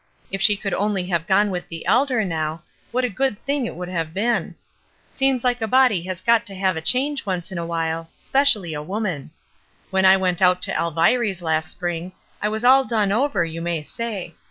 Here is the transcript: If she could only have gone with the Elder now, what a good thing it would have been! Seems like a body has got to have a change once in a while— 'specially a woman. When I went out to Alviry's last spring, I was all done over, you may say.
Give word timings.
If 0.31 0.41
she 0.41 0.57
could 0.57 0.73
only 0.73 1.05
have 1.09 1.27
gone 1.27 1.51
with 1.51 1.67
the 1.67 1.85
Elder 1.85 2.25
now, 2.25 2.63
what 2.91 3.03
a 3.03 3.07
good 3.09 3.39
thing 3.45 3.67
it 3.67 3.75
would 3.75 3.87
have 3.87 4.15
been! 4.15 4.55
Seems 5.11 5.43
like 5.43 5.61
a 5.61 5.67
body 5.67 6.01
has 6.05 6.21
got 6.21 6.43
to 6.47 6.55
have 6.55 6.75
a 6.75 6.81
change 6.81 7.23
once 7.23 7.51
in 7.51 7.59
a 7.59 7.65
while— 7.67 8.09
'specially 8.17 8.73
a 8.73 8.81
woman. 8.81 9.29
When 9.91 10.03
I 10.07 10.17
went 10.17 10.41
out 10.41 10.59
to 10.63 10.73
Alviry's 10.73 11.43
last 11.43 11.69
spring, 11.69 12.13
I 12.41 12.49
was 12.49 12.63
all 12.65 12.83
done 12.83 13.11
over, 13.11 13.45
you 13.45 13.61
may 13.61 13.83
say. 13.83 14.33